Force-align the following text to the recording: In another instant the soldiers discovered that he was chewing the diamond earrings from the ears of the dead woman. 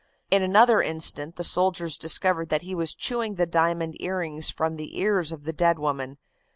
In 0.31 0.41
another 0.41 0.81
instant 0.81 1.35
the 1.35 1.43
soldiers 1.43 1.95
discovered 1.95 2.49
that 2.49 2.63
he 2.63 2.73
was 2.73 2.95
chewing 2.95 3.35
the 3.35 3.45
diamond 3.45 4.01
earrings 4.01 4.49
from 4.49 4.75
the 4.77 4.97
ears 4.99 5.31
of 5.31 5.43
the 5.43 5.53
dead 5.53 5.77
woman. 5.77 6.17